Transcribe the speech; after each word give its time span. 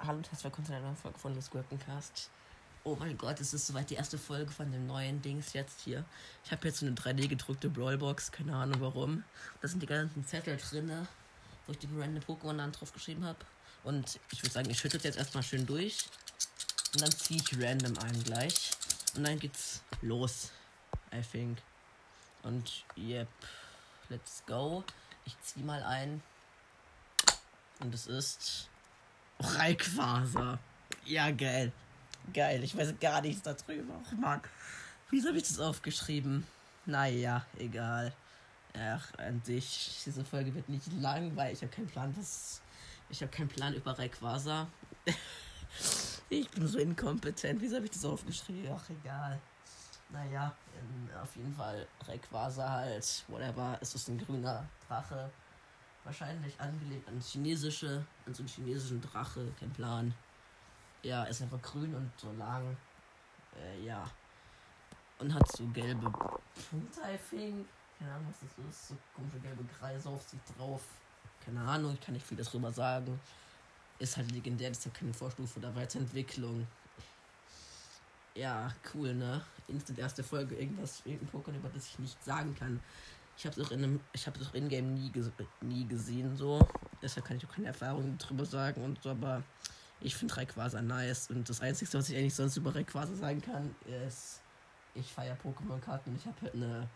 Hallo 0.00 0.18
und 0.18 0.30
herzlich 0.30 0.44
willkommen 0.44 0.66
zu 0.66 0.72
einer 0.72 0.82
neuen 0.82 0.96
Folge 0.96 1.18
von 1.18 1.34
Los 1.34 1.50
Gurkencast. 1.50 2.30
Oh 2.84 2.96
mein 2.98 3.18
Gott, 3.18 3.40
es 3.40 3.52
ist 3.52 3.66
soweit 3.66 3.90
die 3.90 3.96
erste 3.96 4.16
Folge 4.16 4.50
von 4.50 4.72
dem 4.72 4.86
neuen 4.86 5.20
Dings 5.20 5.52
jetzt 5.52 5.80
hier. 5.80 6.04
Ich 6.44 6.50
habe 6.50 6.66
jetzt 6.68 6.78
so 6.78 6.86
eine 6.86 6.94
3D 6.94 7.28
gedruckte 7.28 7.68
Brawlbox, 7.68 8.32
keine 8.32 8.56
Ahnung 8.56 8.80
warum. 8.80 9.24
Da 9.60 9.68
sind 9.68 9.82
die 9.82 9.86
ganzen 9.86 10.26
Zettel 10.26 10.56
drin, 10.56 11.06
wo 11.66 11.72
ich 11.72 11.78
die 11.78 11.88
random 11.94 12.22
Pokémon 12.22 12.70
drauf 12.70 12.92
geschrieben 12.92 13.24
habe. 13.24 13.38
Und 13.84 14.18
ich 14.32 14.42
würde 14.42 14.54
sagen, 14.54 14.70
ich 14.70 14.78
schüttel 14.78 15.00
jetzt 15.02 15.18
erstmal 15.18 15.42
schön 15.42 15.66
durch. 15.66 16.06
Und 16.94 17.02
dann 17.02 17.10
ziehe 17.10 17.42
ich 17.42 17.62
random 17.62 17.98
ein 17.98 18.24
gleich. 18.24 18.70
Und 19.14 19.24
dann 19.24 19.38
geht's 19.38 19.82
los, 20.00 20.50
I 21.12 21.20
think. 21.20 21.58
Und 22.42 22.84
yep, 22.96 23.28
let's 24.08 24.42
go. 24.46 24.84
Ich 25.26 25.38
ziehe 25.42 25.66
mal 25.66 25.82
ein. 25.82 26.22
Und 27.80 27.94
es 27.94 28.06
ist 28.06 28.68
Rayquaza. 29.40 30.58
Ja, 31.04 31.30
geil. 31.30 31.72
Geil. 32.32 32.62
Ich 32.64 32.76
weiß 32.76 32.94
gar 33.00 33.20
nichts 33.20 33.42
darüber. 33.42 33.94
Ach, 34.04 34.12
Mann. 34.12 34.40
Wieso 35.10 35.28
habe 35.28 35.38
ich 35.38 35.44
das 35.44 35.58
aufgeschrieben? 35.58 36.46
Naja, 36.86 37.46
egal. 37.58 38.12
Ach, 38.74 39.06
an 39.18 39.42
sich, 39.44 40.02
diese 40.04 40.24
Folge 40.24 40.54
wird 40.54 40.68
nicht 40.68 40.92
lang, 40.92 41.34
weil 41.36 41.52
ich 41.52 41.62
habe 41.62 41.72
keinen 41.72 41.86
Plan, 41.86 42.14
was. 42.16 42.60
Ich 43.10 43.22
habe 43.22 43.30
keinen 43.30 43.48
Plan 43.48 43.74
über 43.74 43.98
Rayquaza. 43.98 44.68
ich 46.28 46.50
bin 46.50 46.66
so 46.66 46.78
inkompetent. 46.78 47.60
Wieso 47.60 47.76
habe 47.76 47.86
ich 47.86 47.92
das 47.92 48.04
aufgeschrieben? 48.04 48.70
Ach, 48.74 48.90
egal. 48.90 49.40
Naja, 50.10 50.54
in, 50.74 51.16
auf 51.16 51.34
jeden 51.36 51.54
Fall 51.54 51.86
Rayquaza 52.06 52.68
halt. 52.68 53.24
Whatever. 53.28 53.78
Es 53.80 53.94
ist 53.94 54.08
ein 54.08 54.18
grüner 54.18 54.68
Drache. 54.86 55.30
Wahrscheinlich 56.08 56.58
angelegt 56.58 57.06
an 57.06 57.20
chinesische, 57.20 58.02
an 58.24 58.32
so 58.32 58.40
einen 58.40 58.48
chinesischen 58.48 58.98
Drache, 59.02 59.52
kein 59.60 59.70
Plan. 59.74 60.14
Ja, 61.02 61.24
ist 61.24 61.42
einfach 61.42 61.60
grün 61.60 61.94
und 61.94 62.10
so 62.16 62.32
lang. 62.32 62.78
Äh, 63.54 63.84
ja. 63.84 64.10
Und 65.18 65.34
hat 65.34 65.46
so 65.54 65.66
gelbe 65.66 66.10
Punkte, 66.10 67.00
I 67.02 67.18
think. 67.28 67.66
Keine 67.98 68.14
Ahnung, 68.14 68.26
was 68.30 68.38
das 68.40 68.70
ist. 68.70 68.88
So 68.88 68.96
komische 69.14 69.38
gelbe 69.40 69.62
Kreise 69.64 70.08
auf 70.08 70.26
sich 70.26 70.40
drauf. 70.56 70.82
Keine 71.44 71.60
Ahnung, 71.60 71.92
ich 71.92 72.00
kann 72.00 72.14
nicht 72.14 72.26
viel 72.26 72.38
darüber 72.38 72.72
sagen. 72.72 73.20
Ist 73.98 74.16
halt 74.16 74.32
legendär, 74.32 74.70
ist 74.70 74.86
ja 74.86 74.90
keine 74.90 75.12
Vorstufe 75.12 75.58
oder 75.58 75.76
Weiterentwicklung. 75.76 76.66
Ja, 78.34 78.72
cool, 78.94 79.12
ne? 79.12 79.44
Instant 79.66 79.98
erste 79.98 80.24
Folge, 80.24 80.54
irgendwas, 80.54 81.02
irgendein 81.04 81.38
Pokémon, 81.38 81.56
über 81.56 81.68
das 81.68 81.86
ich 81.86 81.98
nicht 81.98 82.24
sagen 82.24 82.54
kann. 82.54 82.80
Ich 83.38 83.46
habe 83.46 83.60
es 83.60 83.64
auch 83.64 83.70
in 83.70 83.84
einem, 83.84 84.00
ich 84.12 84.26
habe 84.26 84.36
es 84.40 84.48
auch 84.48 84.54
in 84.54 84.68
Game 84.68 84.94
nie, 84.94 85.12
nie 85.60 85.86
gesehen 85.86 86.36
so. 86.36 86.66
Deshalb 87.00 87.24
kann 87.24 87.36
ich 87.36 87.46
auch 87.46 87.54
keine 87.54 87.68
Erfahrungen 87.68 88.18
drüber 88.18 88.44
sagen 88.44 88.82
und 88.82 89.00
so, 89.00 89.10
aber 89.10 89.44
ich 90.00 90.16
finde 90.16 90.36
Rayquaza 90.36 90.82
nice 90.82 91.30
und 91.30 91.48
das 91.48 91.60
einzige, 91.60 91.92
was 91.94 92.08
ich 92.08 92.16
eigentlich 92.16 92.34
sonst 92.34 92.56
über 92.56 92.74
Rayquaza 92.74 93.14
sagen 93.14 93.40
kann, 93.40 93.76
ist 94.04 94.40
ich 94.94 95.12
feiere 95.12 95.36
Pokémon-Karten 95.36 96.10
und 96.10 96.16
ich 96.16 96.26
habe 96.26 96.40
halt 96.42 96.54
eine 96.54 96.88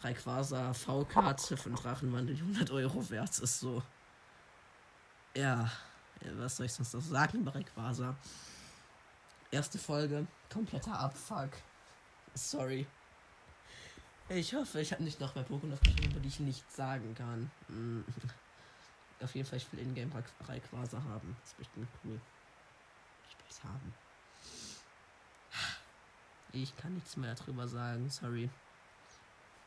Rayquaza 0.00 0.74
V-Karte 0.74 1.56
von 1.56 1.76
Drachenwandel, 1.76 2.34
die 2.34 2.42
100 2.42 2.72
Euro 2.72 3.08
wert 3.08 3.38
ist 3.38 3.60
so. 3.60 3.84
Ja, 5.36 5.70
was 6.38 6.56
soll 6.56 6.66
ich 6.66 6.72
sonst 6.72 6.92
noch 6.92 7.00
sagen 7.00 7.38
über 7.38 7.54
Rayquaza? 7.54 8.16
Erste 9.52 9.78
Folge, 9.78 10.26
kompletter 10.50 10.98
Abfuck. 10.98 11.50
Sorry. 12.34 12.84
Ich 14.28 14.54
hoffe, 14.54 14.80
ich 14.80 14.92
habe 14.92 15.04
nicht 15.04 15.20
noch 15.20 15.36
mehr 15.36 15.46
Pokémon 15.46 15.72
aufgeschrieben, 15.72 16.10
über 16.10 16.20
die 16.20 16.28
ich 16.28 16.40
nichts 16.40 16.74
sagen 16.74 17.14
kann. 17.14 17.48
Mm. 17.68 18.00
Auf 19.22 19.34
jeden 19.34 19.48
Fall, 19.48 19.58
ich 19.58 19.72
will 19.72 19.80
Ingame 19.80 20.10
Rayquaza 20.48 21.02
haben. 21.02 21.36
Das 21.40 21.50
ist 21.50 21.58
bestimmt 21.58 21.88
cool. 22.04 22.20
Ich 23.28 23.38
will 23.38 23.46
es 23.48 23.64
haben. 23.64 23.94
Ich 26.52 26.76
kann 26.76 26.94
nichts 26.94 27.16
mehr 27.16 27.34
darüber 27.34 27.68
sagen, 27.68 28.10
sorry. 28.10 28.50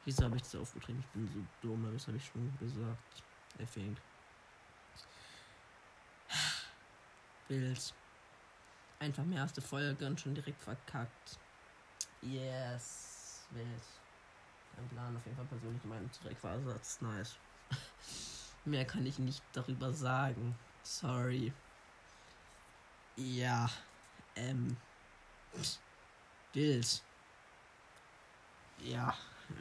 Wieso 0.03 0.25
habe 0.25 0.35
ich 0.35 0.41
das 0.41 0.55
aufgeschrieben? 0.55 1.01
Ich 1.01 1.07
bin 1.13 1.27
so 1.27 1.67
dumm, 1.67 1.85
aber 1.85 1.93
das 1.93 2.07
habe 2.07 2.17
ich 2.17 2.25
schon 2.25 2.53
gesagt. 2.59 3.23
I 3.59 3.65
think. 3.65 3.97
Bild. 7.47 7.93
Einfach 8.99 9.23
mehr 9.23 9.39
erste 9.39 9.61
Folge 9.61 10.05
und 10.05 10.19
schon 10.19 10.35
direkt 10.35 10.61
verkackt. 10.61 11.39
Yes. 12.21 13.47
Wild 13.51 13.99
keinen 14.75 14.89
Plan. 14.89 15.15
Auf 15.15 15.25
jeden 15.25 15.37
Fall 15.37 15.45
persönlich 15.45 15.83
mein 15.85 16.09
ist 16.81 17.01
nice. 17.01 17.35
Mehr 18.65 18.85
kann 18.85 19.05
ich 19.05 19.19
nicht 19.19 19.43
darüber 19.53 19.93
sagen. 19.93 20.55
Sorry. 20.83 21.53
Ja. 23.15 23.69
Ähm. 24.35 24.77
Bild. 26.53 27.03
Ja, 28.79 29.13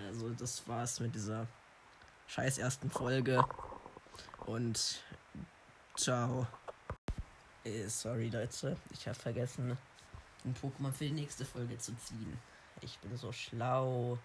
also 0.06 0.30
das 0.30 0.66
war's 0.68 1.00
mit 1.00 1.14
dieser 1.14 1.46
scheiß 2.28 2.58
ersten 2.58 2.90
Folge. 2.90 3.44
Und 4.46 5.02
ciao. 5.96 6.46
Äh, 7.64 7.88
sorry 7.88 8.28
Leute, 8.28 8.76
ich 8.90 9.06
habe 9.06 9.18
vergessen, 9.18 9.76
den 10.44 10.54
Pokémon 10.54 10.92
für 10.92 11.04
die 11.04 11.12
nächste 11.12 11.44
Folge 11.44 11.76
zu 11.78 11.96
ziehen. 11.96 12.38
Ich 12.80 12.98
bin 13.00 13.16
so 13.16 13.32
schlau 13.32 14.18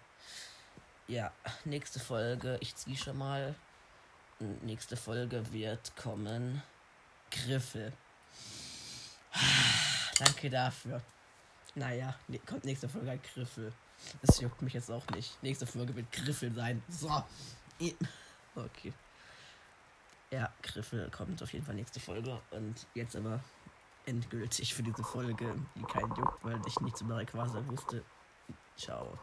ja, 1.06 1.32
nächste 1.64 2.00
Folge, 2.00 2.56
ich 2.60 2.74
ziehe 2.76 2.96
schon 2.96 3.18
mal. 3.18 3.54
Nächste 4.62 4.96
Folge 4.96 5.52
wird 5.52 5.96
kommen 5.96 6.62
Griffel. 7.30 7.92
Danke 10.18 10.50
dafür. 10.50 11.00
Naja, 11.74 12.14
ne, 12.28 12.38
kommt 12.40 12.64
nächste 12.64 12.88
Folge 12.88 13.10
ein 13.10 13.22
Griffel. 13.22 13.72
Das 14.22 14.40
juckt 14.40 14.62
mich 14.62 14.74
jetzt 14.74 14.90
auch 14.90 15.06
nicht. 15.08 15.42
Nächste 15.42 15.66
Folge 15.66 15.94
wird 15.94 16.10
Griffel 16.12 16.52
sein. 16.54 16.82
So. 16.88 17.24
Okay. 18.54 18.92
Ja, 20.30 20.52
Griffel 20.62 21.10
kommt 21.10 21.42
auf 21.42 21.52
jeden 21.52 21.64
Fall 21.64 21.74
nächste 21.74 22.00
Folge. 22.00 22.40
Und 22.50 22.86
jetzt 22.94 23.16
aber 23.16 23.40
endgültig 24.06 24.74
für 24.74 24.82
diese 24.82 25.02
Folge, 25.02 25.54
die 25.74 25.82
keinen 25.82 26.14
juckt, 26.14 26.44
weil 26.44 26.60
ich 26.66 26.78
nichts 26.80 27.00
über 27.00 27.16
Rayquaza 27.16 27.66
wusste. 27.66 28.04
Ciao. 28.76 29.18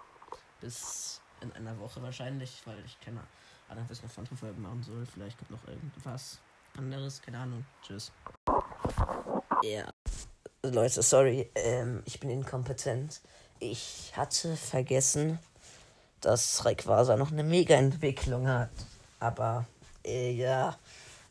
Bis 0.60 1.22
in 1.42 1.52
einer 1.54 1.78
Woche 1.80 2.02
wahrscheinlich, 2.02 2.62
weil 2.66 2.78
ich 2.86 3.00
keine 3.00 3.22
Ahnung, 3.70 3.86
was 3.88 3.98
ich 3.98 4.04
noch 4.04 4.18
andere 4.18 4.36
Folgen 4.36 4.62
machen 4.62 4.84
soll. 4.84 5.06
Vielleicht 5.06 5.38
kommt 5.38 5.52
noch 5.52 5.68
irgendwas 5.68 6.40
anderes, 6.78 7.22
keine 7.22 7.40
Ahnung. 7.40 7.66
Tschüss. 7.82 8.12
Ja. 9.64 9.90
Leute, 10.64 11.02
sorry, 11.02 11.50
ähm, 11.56 12.04
ich 12.06 12.20
bin 12.20 12.30
inkompetent. 12.30 13.22
Ich 13.60 14.14
hatte 14.16 14.56
vergessen, 14.56 15.40
dass 16.20 16.64
Rayquaza 16.66 17.18
noch 17.18 17.32
eine 17.32 17.44
Mega-Entwicklung 17.44 18.48
hat. 18.48 18.70
Aber, 19.20 19.66
äh, 20.06 20.32
ja, 20.32 20.78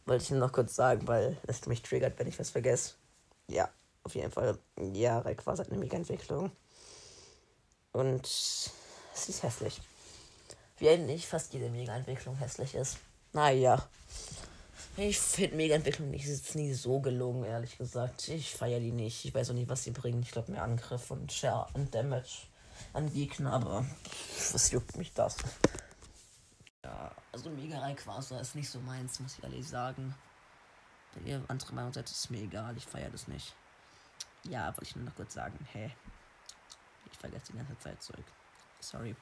wollte 0.07 0.25
ich 0.25 0.31
nur 0.31 0.41
noch 0.41 0.53
kurz 0.53 0.75
sagen, 0.75 1.07
weil 1.07 1.37
es 1.47 1.67
mich 1.67 1.83
triggert, 1.83 2.19
wenn 2.19 2.27
ich 2.27 2.39
was 2.39 2.51
vergesse. 2.51 2.95
Ja, 3.47 3.69
auf 4.03 4.15
jeden 4.15 4.33
Fall. 4.33 4.59
Ja, 4.93 5.21
Rayquaza 5.21 5.63
hat 5.63 5.71
eine 5.71 5.79
Mega-Entwicklung. 5.79 6.51
Und 7.93 8.27
sie 8.27 9.31
ist 9.31 9.43
hässlich. 9.43 9.81
Wie 10.81 10.89
eigentlich 10.89 11.29
fast 11.29 11.53
jede 11.53 11.69
Mega-Entwicklung 11.69 12.37
hässlich 12.37 12.75
ist. 12.75 12.99
Naja. 13.35 13.87
Ich 14.97 15.19
finde 15.19 15.57
Mega-Entwicklung 15.57 16.11
nicht, 16.11 16.55
nie 16.55 16.73
so 16.73 17.01
gelungen, 17.01 17.45
ehrlich 17.45 17.77
gesagt. 17.77 18.29
Ich 18.29 18.55
feiere 18.55 18.81
die 18.81 18.91
nicht. 18.91 19.25
Ich 19.27 19.35
weiß 19.35 19.51
auch 19.51 19.55
nicht, 19.55 19.69
was 19.69 19.85
sie 19.85 19.91
bringen. 19.93 20.23
Ich 20.23 20.33
glaube, 20.33 20.53
mehr 20.53 20.63
Angriff 20.63 21.11
und 21.11 21.31
Share 21.31 21.69
und 21.75 21.95
Damage 21.95 22.47
an 22.95 23.13
Gegner, 23.13 23.53
aber 23.53 23.87
was 24.53 24.71
juckt 24.71 24.97
mich 24.97 25.13
das? 25.13 25.37
Ja, 26.83 27.15
also 27.31 27.51
Mega 27.51 27.79
Rayquaza 27.79 28.41
ist 28.41 28.55
nicht 28.55 28.71
so 28.71 28.81
meins, 28.81 29.21
muss 29.21 29.37
ich 29.37 29.45
ehrlich 29.45 29.69
sagen. 29.69 30.15
Wenn 31.15 31.27
ihr 31.27 31.45
andere 31.49 31.75
Meinung 31.75 31.93
seid, 31.93 32.11
ist 32.11 32.31
mir 32.31 32.41
egal. 32.41 32.75
Ich 32.79 32.87
feiere 32.87 33.11
das 33.11 33.29
nicht. 33.29 33.55
Ja, 34.45 34.69
wollte 34.69 34.85
ich 34.85 34.97
nur 34.97 35.05
noch 35.05 35.15
kurz 35.15 35.35
sagen. 35.35 35.59
Hä? 35.73 35.79
Hey, 35.79 35.93
ich 37.13 37.19
vergesse 37.19 37.53
die 37.53 37.59
ganze 37.59 37.79
Zeit 37.79 38.03
Zeug. 38.03 38.25
Sorry. 38.81 39.15